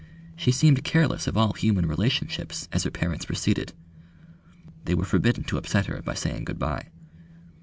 She 0.35 0.51
seemed 0.51 0.83
careless 0.83 1.27
of 1.27 1.37
all 1.37 1.53
human 1.53 1.85
relationships 1.85 2.67
as 2.71 2.81
her 2.85 2.89
parents 2.89 3.29
receded. 3.29 3.73
They 4.85 4.95
were 4.95 5.05
forbidden 5.05 5.43
to 5.43 5.57
upset 5.59 5.85
her 5.85 6.01
by 6.01 6.15
saying 6.15 6.45
good 6.45 6.57
bye. 6.57 6.87